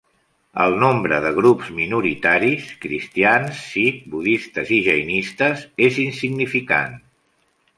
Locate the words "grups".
1.39-1.67